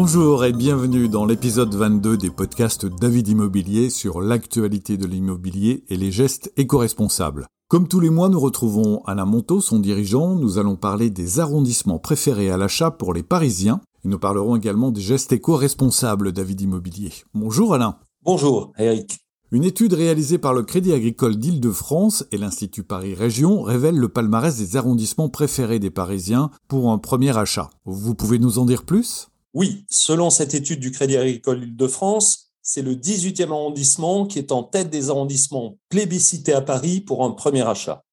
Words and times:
Bonjour 0.00 0.44
et 0.44 0.52
bienvenue 0.52 1.08
dans 1.08 1.26
l'épisode 1.26 1.74
22 1.74 2.16
des 2.16 2.30
podcasts 2.30 2.86
David 2.86 3.26
Immobilier 3.26 3.90
sur 3.90 4.20
l'actualité 4.20 4.96
de 4.96 5.08
l'immobilier 5.08 5.82
et 5.88 5.96
les 5.96 6.12
gestes 6.12 6.52
éco-responsables. 6.56 7.48
Comme 7.66 7.88
tous 7.88 7.98
les 7.98 8.08
mois, 8.08 8.28
nous 8.28 8.38
retrouvons 8.38 9.02
Alain 9.06 9.24
Monteau, 9.24 9.60
son 9.60 9.80
dirigeant. 9.80 10.36
Nous 10.36 10.58
allons 10.58 10.76
parler 10.76 11.10
des 11.10 11.40
arrondissements 11.40 11.98
préférés 11.98 12.48
à 12.48 12.56
l'achat 12.56 12.92
pour 12.92 13.12
les 13.12 13.24
Parisiens. 13.24 13.80
Et 14.04 14.08
nous 14.08 14.20
parlerons 14.20 14.54
également 14.54 14.92
des 14.92 15.00
gestes 15.00 15.32
éco-responsables 15.32 16.30
David 16.30 16.60
Immobilier. 16.60 17.10
Bonjour 17.34 17.74
Alain. 17.74 17.96
Bonjour 18.24 18.70
Eric. 18.78 19.18
Une 19.50 19.64
étude 19.64 19.94
réalisée 19.94 20.38
par 20.38 20.54
le 20.54 20.62
Crédit 20.62 20.92
agricole 20.92 21.34
d'Île-de-France 21.34 22.24
et 22.30 22.38
l'Institut 22.38 22.84
Paris 22.84 23.14
Région 23.14 23.62
révèle 23.62 23.96
le 23.96 24.08
palmarès 24.08 24.56
des 24.56 24.76
arrondissements 24.76 25.28
préférés 25.28 25.80
des 25.80 25.90
Parisiens 25.90 26.52
pour 26.68 26.92
un 26.92 26.98
premier 26.98 27.36
achat. 27.36 27.68
Vous 27.84 28.14
pouvez 28.14 28.38
nous 28.38 28.60
en 28.60 28.64
dire 28.64 28.84
plus? 28.84 29.28
Oui, 29.58 29.84
selon 29.90 30.30
cette 30.30 30.54
étude 30.54 30.78
du 30.78 30.92
Crédit 30.92 31.16
agricole 31.16 31.64
Île-de-France, 31.64 32.52
c'est 32.62 32.80
le 32.80 32.94
18e 32.94 33.50
arrondissement 33.50 34.24
qui 34.24 34.38
est 34.38 34.52
en 34.52 34.62
tête 34.62 34.88
des 34.88 35.10
arrondissements 35.10 35.78
plébiscités 35.88 36.52
à 36.52 36.60
Paris 36.60 37.00
pour 37.00 37.24
un 37.24 37.32
premier 37.32 37.66
achat. 37.66 38.04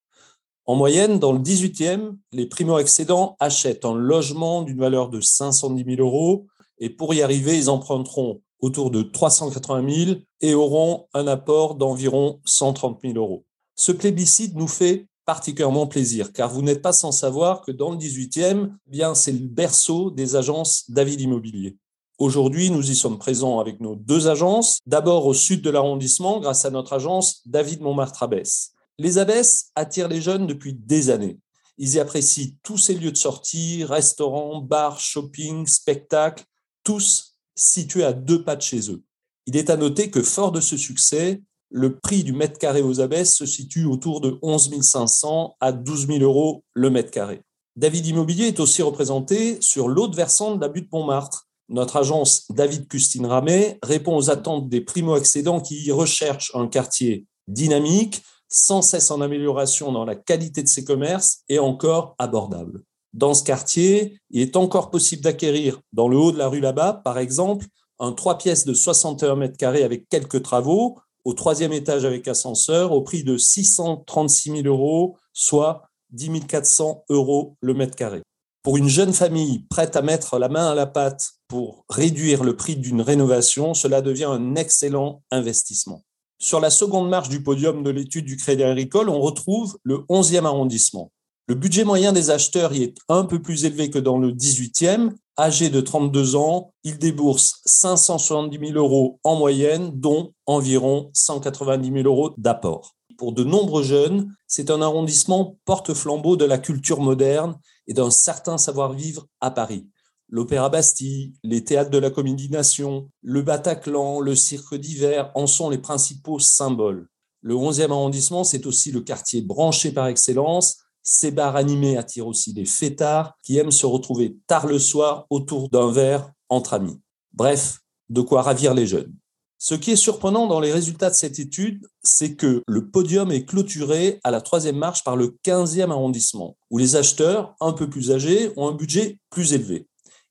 En 0.65 0.73
moyenne, 0.73 1.19
dans 1.19 1.33
le 1.33 1.37
18e, 1.37 2.15
les 2.31 2.47
primo-accédants 2.47 3.35
achètent 3.39 3.85
un 3.85 3.93
logement 3.93 4.63
d'une 4.63 4.79
valeur 4.79 5.09
de 5.09 5.21
510 5.21 5.85
000 5.97 6.01
euros 6.01 6.47
et 6.79 6.89
pour 6.89 7.13
y 7.13 7.21
arriver, 7.21 7.55
ils 7.55 7.69
emprunteront 7.69 8.41
autour 8.59 8.89
de 8.89 9.03
380 9.03 10.05
000 10.05 10.17
et 10.41 10.55
auront 10.55 11.05
un 11.13 11.27
apport 11.27 11.75
d'environ 11.75 12.39
130 12.45 13.01
000 13.03 13.13
euros. 13.17 13.45
Ce 13.75 13.91
plébiscite 13.91 14.55
nous 14.55 14.67
fait 14.67 15.05
particulièrement 15.25 15.87
plaisir, 15.87 16.31
car 16.31 16.49
vous 16.49 16.61
n'êtes 16.61 16.81
pas 16.81 16.93
sans 16.93 17.11
savoir 17.11 17.61
que 17.61 17.71
dans 17.71 17.91
le 17.91 17.97
18e, 17.97 18.69
eh 18.87 18.89
bien 18.89 19.15
c'est 19.15 19.31
le 19.31 19.39
berceau 19.39 20.11
des 20.11 20.35
agences 20.35 20.89
David 20.89 21.21
Immobilier. 21.21 21.77
Aujourd'hui, 22.17 22.69
nous 22.69 22.89
y 22.89 22.95
sommes 22.95 23.17
présents 23.17 23.59
avec 23.59 23.81
nos 23.81 23.95
deux 23.95 24.29
agences. 24.29 24.79
D'abord 24.85 25.25
au 25.25 25.33
sud 25.33 25.61
de 25.61 25.69
l'arrondissement, 25.69 26.39
grâce 26.39 26.63
à 26.63 26.69
notre 26.69 26.93
agence 26.93 27.41
David 27.45 27.81
Montmartre 27.81 28.23
Abbesse. 28.23 28.71
Les 28.97 29.17
Abbesses 29.17 29.71
attirent 29.75 30.07
les 30.07 30.21
jeunes 30.21 30.47
depuis 30.47 30.73
des 30.73 31.09
années. 31.09 31.37
Ils 31.77 31.95
y 31.95 31.99
apprécient 31.99 32.53
tous 32.63 32.77
ces 32.77 32.95
lieux 32.95 33.11
de 33.11 33.17
sortie, 33.17 33.83
restaurants, 33.83 34.61
bars, 34.61 35.01
shopping, 35.01 35.67
spectacles, 35.67 36.45
tous 36.83 37.35
situés 37.53 38.05
à 38.05 38.13
deux 38.13 38.43
pas 38.43 38.55
de 38.55 38.61
chez 38.61 38.89
eux. 38.89 39.03
Il 39.45 39.57
est 39.57 39.69
à 39.69 39.75
noter 39.75 40.09
que 40.09 40.21
fort 40.21 40.53
de 40.53 40.61
ce 40.61 40.77
succès, 40.77 41.41
le 41.69 41.97
prix 41.97 42.23
du 42.23 42.33
mètre 42.33 42.57
carré 42.57 42.81
aux 42.81 43.01
abbesses 43.01 43.35
se 43.35 43.45
situe 43.45 43.85
autour 43.85 44.21
de 44.21 44.37
11 44.41 44.81
500 44.81 45.55
à 45.59 45.71
12 45.71 46.07
000 46.07 46.19
euros 46.19 46.63
le 46.73 46.89
mètre 46.89 47.11
carré. 47.11 47.41
David 47.75 48.07
Immobilier 48.07 48.47
est 48.47 48.59
aussi 48.59 48.81
représenté 48.81 49.57
sur 49.61 49.89
l'autre 49.89 50.15
versant 50.15 50.55
de 50.55 50.61
la 50.61 50.69
butte 50.69 50.91
Montmartre. 50.91 51.47
Notre 51.67 51.97
agence 51.97 52.45
David 52.51 52.87
Custine 52.87 53.25
Ramet 53.25 53.79
répond 53.83 54.15
aux 54.15 54.29
attentes 54.29 54.69
des 54.69 54.81
primo-accédants 54.81 55.59
qui 55.59 55.91
recherchent 55.91 56.51
un 56.55 56.67
quartier 56.67 57.25
dynamique, 57.47 58.21
sans 58.47 58.81
cesse 58.81 59.11
en 59.11 59.19
amélioration 59.19 59.91
dans 59.91 60.05
la 60.05 60.15
qualité 60.15 60.63
de 60.63 60.67
ses 60.67 60.85
commerces 60.85 61.39
et 61.49 61.59
encore 61.59 62.15
abordable. 62.19 62.83
Dans 63.13 63.33
ce 63.33 63.43
quartier, 63.43 64.19
il 64.29 64.41
est 64.41 64.55
encore 64.55 64.91
possible 64.91 65.23
d'acquérir, 65.23 65.79
dans 65.93 66.07
le 66.07 66.17
haut 66.17 66.31
de 66.31 66.37
la 66.37 66.47
rue 66.47 66.59
là-bas, 66.59 67.01
par 67.03 67.17
exemple, 67.17 67.65
un 67.99 68.11
trois 68.11 68.37
pièces 68.37 68.65
de 68.65 68.73
61 68.73 69.35
mètres 69.35 69.57
carrés 69.57 69.83
avec 69.83 70.07
quelques 70.09 70.43
travaux, 70.43 70.99
au 71.25 71.33
troisième 71.33 71.73
étage 71.73 72.05
avec 72.05 72.27
ascenseur 72.27 72.91
au 72.91 73.01
prix 73.01 73.23
de 73.23 73.37
636 73.37 74.61
000 74.61 74.67
euros, 74.67 75.17
soit 75.33 75.89
10 76.11 76.41
400 76.47 77.03
euros 77.09 77.57
le 77.61 77.73
mètre 77.73 77.95
carré. 77.95 78.21
Pour 78.63 78.77
une 78.77 78.87
jeune 78.87 79.13
famille 79.13 79.65
prête 79.69 79.95
à 79.95 80.01
mettre 80.01 80.39
la 80.39 80.49
main 80.49 80.71
à 80.71 80.75
la 80.75 80.85
pâte 80.85 81.33
pour 81.47 81.85
réduire 81.89 82.43
le 82.43 82.55
prix 82.55 82.75
d'une 82.75 83.01
rénovation, 83.01 83.73
cela 83.73 84.01
devient 84.01 84.25
un 84.25 84.55
excellent 84.55 85.23
investissement. 85.31 86.03
Sur 86.39 86.59
la 86.59 86.69
seconde 86.69 87.09
marche 87.09 87.29
du 87.29 87.43
podium 87.43 87.83
de 87.83 87.89
l'étude 87.89 88.25
du 88.25 88.37
Crédit 88.37 88.63
Agricole, 88.63 89.09
on 89.09 89.19
retrouve 89.19 89.77
le 89.83 89.99
11e 90.09 90.45
arrondissement. 90.45 91.11
Le 91.47 91.53
budget 91.53 91.83
moyen 91.83 92.11
des 92.11 92.31
acheteurs 92.31 92.73
y 92.73 92.81
est 92.81 92.95
un 93.07 93.23
peu 93.23 93.39
plus 93.39 93.65
élevé 93.65 93.91
que 93.91 93.99
dans 93.99 94.17
le 94.17 94.31
18e, 94.31 95.11
âgé 95.37 95.69
de 95.69 95.79
32 95.79 96.35
ans, 96.35 96.73
il 96.83 96.97
débourse 96.97 97.61
570 97.65 98.69
000 98.69 98.79
euros 98.79 99.19
en 99.23 99.35
moyenne, 99.35 99.91
dont 99.93 100.33
environ 100.47 101.11
190 101.13 102.01
000 102.01 102.07
euros 102.07 102.33
d'apport. 102.37 102.95
Pour 103.19 103.31
de 103.31 103.43
nombreux 103.43 103.83
jeunes, 103.83 104.35
c'est 104.47 104.71
un 104.71 104.81
arrondissement 104.81 105.59
porte-flambeau 105.65 106.35
de 106.35 106.45
la 106.45 106.57
culture 106.57 106.99
moderne 106.99 107.59
et 107.85 107.93
d'un 107.93 108.09
certain 108.09 108.57
savoir-vivre 108.57 109.27
à 109.39 109.51
Paris. 109.51 109.87
L'Opéra 110.29 110.69
Bastille, 110.69 111.35
les 111.43 111.63
théâtres 111.63 111.91
de 111.91 111.99
la 111.99 112.09
Comédie 112.09 112.49
Nation, 112.49 113.07
le 113.21 113.43
Bataclan, 113.43 114.19
le 114.19 114.33
Cirque 114.33 114.73
d'hiver 114.73 115.31
en 115.35 115.45
sont 115.45 115.69
les 115.69 115.77
principaux 115.77 116.39
symboles. 116.39 117.07
Le 117.41 117.53
11e 117.53 117.91
arrondissement, 117.91 118.43
c'est 118.43 118.65
aussi 118.65 118.91
le 118.91 119.01
quartier 119.01 119.43
branché 119.43 119.91
par 119.91 120.07
excellence 120.07 120.79
ces 121.05 121.31
bars 121.31 121.55
animés 121.55 121.95
attirent 121.95 122.27
aussi 122.27 122.51
des 122.51 122.65
fêtards 122.65 123.37
qui 123.43 123.57
aiment 123.57 123.71
se 123.71 123.85
retrouver 123.85 124.35
tard 124.47 124.67
le 124.67 124.79
soir 124.79 125.27
autour 125.29 125.69
d'un 125.69 125.91
verre 125.91 126.31
entre 126.49 126.73
amis. 126.73 126.99
Bref, 127.31 127.79
de 128.09 128.21
quoi 128.21 128.41
ravir 128.41 128.73
les 128.73 128.87
jeunes. 128.87 129.13
Ce 129.57 129.75
qui 129.75 129.91
est 129.91 129.95
surprenant 129.95 130.47
dans 130.47 130.59
les 130.59 130.71
résultats 130.71 131.09
de 131.09 131.15
cette 131.15 131.39
étude, 131.39 131.87
c'est 132.03 132.35
que 132.35 132.61
le 132.67 132.89
podium 132.89 133.31
est 133.31 133.45
clôturé 133.45 134.19
à 134.23 134.31
la 134.31 134.41
troisième 134.41 134.77
marche 134.77 135.03
par 135.03 135.15
le 135.15 135.37
15e 135.45 135.91
arrondissement, 135.91 136.57
où 136.69 136.77
les 136.77 136.95
acheteurs, 136.95 137.55
un 137.61 137.71
peu 137.71 137.89
plus 137.89 138.11
âgés, 138.11 138.51
ont 138.57 138.67
un 138.67 138.73
budget 138.73 139.19
plus 139.29 139.53
élevé. 139.53 139.87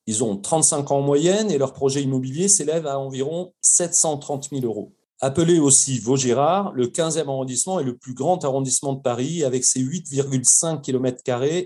Ils 0.06 0.22
ont 0.22 0.36
35 0.36 0.90
ans 0.90 0.98
en 0.98 1.02
moyenne 1.02 1.50
et 1.50 1.58
leur 1.58 1.72
projet 1.72 2.02
immobilier 2.02 2.48
s'élève 2.48 2.86
à 2.86 2.98
environ 2.98 3.54
730 3.62 4.50
000 4.50 4.64
euros. 4.66 4.92
Appelé 5.20 5.58
aussi 5.58 5.98
Vaugirard, 5.98 6.72
le 6.72 6.88
15e 6.88 7.28
arrondissement 7.28 7.78
est 7.80 7.84
le 7.84 7.96
plus 7.96 8.14
grand 8.14 8.44
arrondissement 8.44 8.94
de 8.94 9.00
Paris 9.00 9.44
avec 9.44 9.64
ses 9.64 9.80
8,5 9.80 10.80
km 10.80 11.22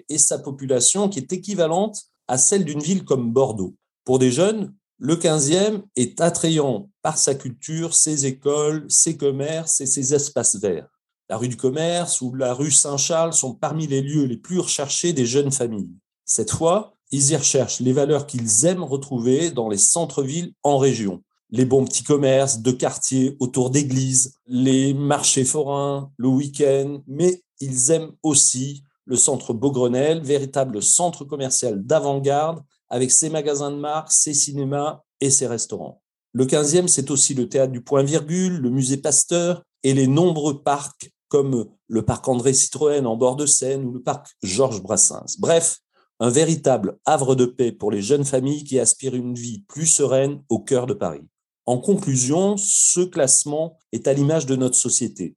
et 0.08 0.18
sa 0.18 0.38
population 0.38 1.08
qui 1.08 1.18
est 1.18 1.32
équivalente 1.32 1.96
à 2.28 2.36
celle 2.38 2.64
d'une 2.64 2.82
ville 2.82 3.04
comme 3.04 3.32
Bordeaux. 3.32 3.74
Pour 4.04 4.18
des 4.18 4.30
jeunes, 4.30 4.74
le 4.98 5.16
15e 5.16 5.82
est 5.96 6.20
attrayant 6.20 6.90
par 7.02 7.16
sa 7.16 7.34
culture, 7.34 7.94
ses 7.94 8.26
écoles, 8.26 8.84
ses 8.88 9.16
commerces 9.16 9.80
et 9.80 9.86
ses 9.86 10.14
espaces 10.14 10.56
verts. 10.56 10.88
La 11.30 11.36
rue 11.36 11.48
du 11.48 11.56
Commerce 11.56 12.20
ou 12.20 12.34
la 12.34 12.54
rue 12.54 12.70
Saint-Charles 12.70 13.32
sont 13.32 13.54
parmi 13.54 13.86
les 13.86 14.02
lieux 14.02 14.24
les 14.24 14.36
plus 14.36 14.58
recherchés 14.58 15.12
des 15.12 15.26
jeunes 15.26 15.52
familles. 15.52 15.94
Cette 16.24 16.50
fois, 16.50 16.94
ils 17.10 17.30
y 17.30 17.36
recherchent 17.36 17.80
les 17.80 17.92
valeurs 17.92 18.26
qu'ils 18.26 18.66
aiment 18.66 18.84
retrouver 18.84 19.50
dans 19.50 19.68
les 19.68 19.78
centres-villes 19.78 20.52
en 20.62 20.78
région 20.78 21.22
les 21.50 21.64
bons 21.64 21.84
petits 21.84 22.04
commerces 22.04 22.60
de 22.60 22.70
quartier 22.70 23.36
autour 23.40 23.70
d'églises, 23.70 24.34
les 24.46 24.94
marchés 24.94 25.44
forains, 25.44 26.10
le 26.16 26.28
week-end, 26.28 27.00
mais 27.06 27.42
ils 27.60 27.90
aiment 27.90 28.12
aussi 28.22 28.82
le 29.06 29.16
centre 29.16 29.54
Beaugrenelle, 29.54 30.20
véritable 30.20 30.82
centre 30.82 31.24
commercial 31.24 31.82
d'avant-garde 31.82 32.62
avec 32.90 33.10
ses 33.10 33.30
magasins 33.30 33.70
de 33.70 33.76
marque, 33.76 34.12
ses 34.12 34.34
cinémas 34.34 35.00
et 35.20 35.30
ses 35.30 35.46
restaurants. 35.46 36.02
Le 36.32 36.44
15e, 36.44 36.88
c'est 36.88 37.10
aussi 37.10 37.34
le 37.34 37.48
théâtre 37.48 37.72
du 37.72 37.80
Point-Virgule, 37.80 38.58
le 38.58 38.70
musée 38.70 38.98
Pasteur 38.98 39.62
et 39.82 39.94
les 39.94 40.06
nombreux 40.06 40.62
parcs 40.62 41.10
comme 41.28 41.66
le 41.88 42.04
parc 42.04 42.28
André 42.28 42.52
Citroën 42.52 43.06
en 43.06 43.16
bord 43.16 43.36
de 43.36 43.46
Seine 43.46 43.84
ou 43.84 43.92
le 43.92 44.02
parc 44.02 44.28
Georges 44.42 44.82
Brassens. 44.82 45.36
Bref, 45.38 45.78
un 46.20 46.30
véritable 46.30 46.98
havre 47.04 47.34
de 47.34 47.46
paix 47.46 47.72
pour 47.72 47.90
les 47.90 48.02
jeunes 48.02 48.24
familles 48.24 48.64
qui 48.64 48.78
aspirent 48.78 49.14
une 49.14 49.34
vie 49.34 49.60
plus 49.68 49.86
sereine 49.86 50.42
au 50.48 50.58
cœur 50.58 50.86
de 50.86 50.94
Paris. 50.94 51.26
En 51.68 51.76
conclusion, 51.76 52.56
ce 52.56 53.02
classement 53.02 53.76
est 53.92 54.08
à 54.08 54.14
l'image 54.14 54.46
de 54.46 54.56
notre 54.56 54.74
société. 54.74 55.36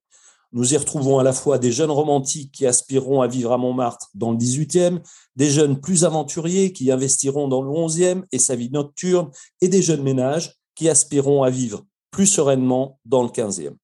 Nous 0.54 0.74
y 0.74 0.78
retrouvons 0.78 1.20
à 1.20 1.24
la 1.24 1.34
fois 1.34 1.58
des 1.58 1.74
jeunes 1.74 1.92
romantiques 1.92 2.54
qui 2.54 2.66
aspireront 2.66 3.20
à 3.20 3.28
vivre 3.28 3.52
à 3.52 3.58
Montmartre 3.58 4.08
dans 4.14 4.32
le 4.32 4.38
18e, 4.38 5.02
des 5.36 5.50
jeunes 5.50 5.82
plus 5.82 6.06
aventuriers 6.06 6.72
qui 6.72 6.90
investiront 6.90 7.50
dans 7.50 7.62
le 7.62 7.70
11e 7.70 8.24
et 8.32 8.40
sa 8.40 8.56
vie 8.56 8.72
nocturne, 8.72 9.30
et 9.60 9.68
des 9.68 9.82
jeunes 9.82 10.04
ménages 10.04 10.54
qui 10.74 10.88
aspireront 10.88 11.44
à 11.44 11.50
vivre 11.50 11.84
plus 12.12 12.28
sereinement 12.28 12.98
dans 13.04 13.24
le 13.24 13.30
15e. 13.30 13.76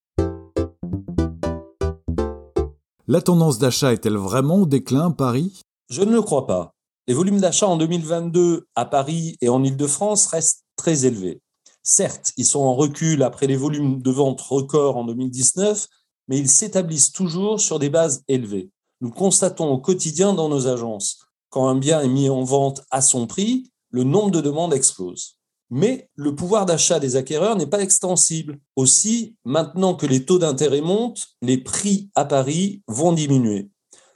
La 3.06 3.20
tendance 3.20 3.58
d'achat 3.58 3.92
est-elle 3.92 4.16
vraiment 4.16 4.62
au 4.62 4.66
déclin 4.66 5.08
à 5.08 5.10
Paris? 5.10 5.60
Je 5.90 6.00
ne 6.00 6.12
le 6.12 6.22
crois 6.22 6.46
pas. 6.46 6.72
Les 7.08 7.12
volumes 7.12 7.40
d'achat 7.40 7.66
en 7.68 7.76
2022 7.76 8.64
à 8.74 8.86
Paris 8.86 9.36
et 9.42 9.50
en 9.50 9.62
Île-de-France 9.62 10.28
restent 10.28 10.64
très 10.76 11.04
élevés. 11.04 11.42
Certes, 11.90 12.34
ils 12.36 12.44
sont 12.44 12.60
en 12.60 12.74
recul 12.74 13.22
après 13.22 13.46
les 13.46 13.56
volumes 13.56 14.02
de 14.02 14.10
vente 14.10 14.42
records 14.42 14.98
en 14.98 15.04
2019, 15.04 15.88
mais 16.28 16.36
ils 16.36 16.50
s'établissent 16.50 17.12
toujours 17.12 17.62
sur 17.62 17.78
des 17.78 17.88
bases 17.88 18.24
élevées. 18.28 18.68
Nous 19.00 19.10
constatons 19.10 19.70
au 19.70 19.78
quotidien 19.78 20.34
dans 20.34 20.50
nos 20.50 20.66
agences, 20.66 21.18
quand 21.48 21.66
un 21.66 21.76
bien 21.76 22.02
est 22.02 22.08
mis 22.08 22.28
en 22.28 22.44
vente 22.44 22.82
à 22.90 23.00
son 23.00 23.26
prix, 23.26 23.72
le 23.88 24.04
nombre 24.04 24.30
de 24.32 24.42
demandes 24.42 24.74
explose. 24.74 25.38
Mais 25.70 26.10
le 26.14 26.34
pouvoir 26.34 26.66
d'achat 26.66 27.00
des 27.00 27.16
acquéreurs 27.16 27.56
n'est 27.56 27.66
pas 27.66 27.80
extensible. 27.80 28.58
Aussi, 28.76 29.36
maintenant 29.46 29.94
que 29.94 30.04
les 30.04 30.26
taux 30.26 30.38
d'intérêt 30.38 30.82
montent, 30.82 31.24
les 31.40 31.56
prix 31.56 32.10
à 32.14 32.26
Paris 32.26 32.82
vont 32.86 33.14
diminuer. 33.14 33.70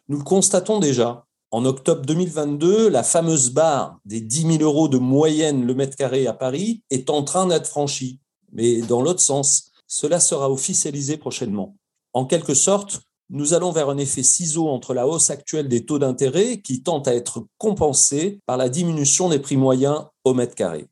Nous 0.08 0.22
constatons 0.22 0.78
déjà. 0.78 1.24
En 1.54 1.66
octobre 1.66 2.00
2022, 2.06 2.88
la 2.88 3.02
fameuse 3.02 3.50
barre 3.50 3.98
des 4.06 4.22
10 4.22 4.56
000 4.58 4.62
euros 4.62 4.88
de 4.88 4.96
moyenne 4.96 5.66
le 5.66 5.74
mètre 5.74 5.98
carré 5.98 6.26
à 6.26 6.32
Paris 6.32 6.82
est 6.88 7.10
en 7.10 7.22
train 7.24 7.46
d'être 7.46 7.66
franchie. 7.66 8.20
Mais 8.52 8.80
dans 8.80 9.02
l'autre 9.02 9.20
sens, 9.20 9.70
cela 9.86 10.18
sera 10.18 10.50
officialisé 10.50 11.18
prochainement. 11.18 11.76
En 12.14 12.24
quelque 12.24 12.54
sorte, 12.54 13.02
nous 13.28 13.52
allons 13.52 13.70
vers 13.70 13.90
un 13.90 13.98
effet 13.98 14.22
ciseau 14.22 14.66
entre 14.66 14.94
la 14.94 15.06
hausse 15.06 15.28
actuelle 15.28 15.68
des 15.68 15.84
taux 15.84 15.98
d'intérêt 15.98 16.62
qui 16.62 16.82
tente 16.82 17.06
à 17.06 17.14
être 17.14 17.44
compensée 17.58 18.40
par 18.46 18.56
la 18.56 18.70
diminution 18.70 19.28
des 19.28 19.38
prix 19.38 19.58
moyens 19.58 20.06
au 20.24 20.32
mètre 20.32 20.54
carré. 20.54 20.86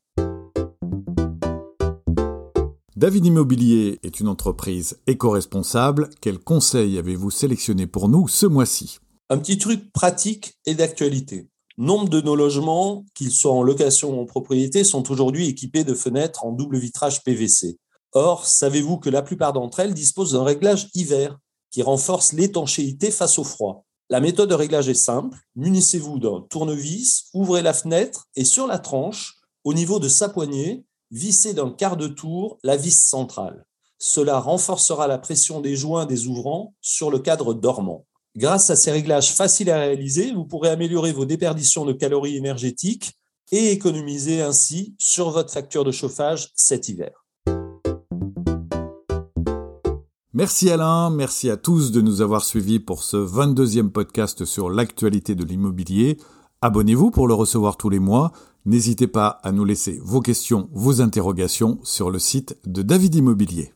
David 2.95 3.25
Immobilier 3.25 3.97
est 4.03 4.19
une 4.19 4.27
entreprise 4.27 4.99
éco-responsable. 5.07 6.11
Quels 6.21 6.37
conseils 6.37 6.99
avez-vous 6.99 7.31
sélectionné 7.31 7.87
pour 7.87 8.09
nous 8.09 8.27
ce 8.27 8.45
mois-ci? 8.45 8.99
Un 9.31 9.37
petit 9.37 9.57
truc 9.57 9.93
pratique 9.93 10.55
et 10.65 10.75
d'actualité. 10.75 11.47
Nombre 11.77 12.09
de 12.09 12.19
nos 12.19 12.35
logements, 12.35 13.05
qu'ils 13.15 13.31
soient 13.31 13.53
en 13.53 13.63
location 13.63 14.13
ou 14.13 14.21
en 14.21 14.25
propriété, 14.25 14.83
sont 14.83 15.09
aujourd'hui 15.09 15.47
équipés 15.47 15.85
de 15.85 15.93
fenêtres 15.93 16.45
en 16.45 16.51
double 16.51 16.77
vitrage 16.77 17.23
PVC. 17.23 17.79
Or, 18.11 18.45
savez-vous 18.45 18.97
que 18.97 19.09
la 19.09 19.21
plupart 19.21 19.53
d'entre 19.53 19.79
elles 19.79 19.93
disposent 19.93 20.33
d'un 20.33 20.43
réglage 20.43 20.89
hiver 20.95 21.39
qui 21.71 21.81
renforce 21.81 22.33
l'étanchéité 22.33 23.09
face 23.09 23.39
au 23.39 23.45
froid? 23.45 23.85
La 24.09 24.19
méthode 24.19 24.49
de 24.49 24.53
réglage 24.53 24.89
est 24.89 24.93
simple. 24.95 25.39
Munissez-vous 25.55 26.19
d'un 26.19 26.45
tournevis, 26.49 27.29
ouvrez 27.33 27.61
la 27.61 27.71
fenêtre 27.71 28.27
et 28.35 28.43
sur 28.43 28.67
la 28.67 28.79
tranche, 28.79 29.35
au 29.63 29.73
niveau 29.73 29.99
de 29.99 30.09
sa 30.09 30.27
poignée, 30.27 30.83
vissez 31.09 31.53
d'un 31.53 31.71
quart 31.71 31.95
de 31.95 32.09
tour 32.09 32.57
la 32.65 32.75
vis 32.75 33.07
centrale. 33.07 33.63
Cela 33.97 34.41
renforcera 34.41 35.07
la 35.07 35.19
pression 35.19 35.61
des 35.61 35.77
joints 35.77 36.05
des 36.05 36.27
ouvrants 36.27 36.75
sur 36.81 37.09
le 37.09 37.19
cadre 37.19 37.53
dormant. 37.53 38.05
Grâce 38.37 38.69
à 38.69 38.77
ces 38.77 38.91
réglages 38.91 39.33
faciles 39.33 39.69
à 39.69 39.77
réaliser, 39.77 40.31
vous 40.31 40.45
pourrez 40.45 40.69
améliorer 40.69 41.11
vos 41.11 41.25
déperditions 41.25 41.85
de 41.85 41.91
calories 41.91 42.37
énergétiques 42.37 43.13
et 43.51 43.71
économiser 43.71 44.41
ainsi 44.41 44.95
sur 44.97 45.31
votre 45.31 45.51
facture 45.51 45.83
de 45.83 45.91
chauffage 45.91 46.49
cet 46.55 46.87
hiver. 46.87 47.25
Merci 50.33 50.69
Alain, 50.69 51.09
merci 51.09 51.49
à 51.49 51.57
tous 51.57 51.91
de 51.91 51.99
nous 51.99 52.21
avoir 52.21 52.45
suivis 52.45 52.79
pour 52.79 53.03
ce 53.03 53.17
22e 53.17 53.89
podcast 53.89 54.45
sur 54.45 54.69
l'actualité 54.69 55.35
de 55.35 55.43
l'immobilier. 55.43 56.17
Abonnez-vous 56.61 57.11
pour 57.11 57.27
le 57.27 57.33
recevoir 57.33 57.75
tous 57.75 57.89
les 57.89 57.99
mois. 57.99 58.31
N'hésitez 58.65 59.07
pas 59.07 59.27
à 59.43 59.51
nous 59.51 59.65
laisser 59.65 59.99
vos 60.01 60.21
questions, 60.21 60.69
vos 60.71 61.01
interrogations 61.01 61.79
sur 61.83 62.09
le 62.09 62.19
site 62.19 62.57
de 62.65 62.81
David 62.81 63.15
Immobilier. 63.15 63.73